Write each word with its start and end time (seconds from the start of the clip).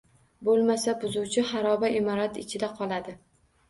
Bo‘lmasa, 0.47 0.95
buzuvchi 1.05 1.45
xaroba 1.51 1.95
imorat 2.01 2.43
ichida 2.47 2.75
qoladi. 2.83 3.21